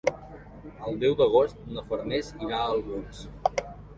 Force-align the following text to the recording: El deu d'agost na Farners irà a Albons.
El 0.91 0.97
deu 1.03 1.17
d'agost 1.19 1.59
na 1.75 1.85
Farners 1.91 2.33
irà 2.47 2.61
a 2.63 2.73
Albons. 2.79 3.23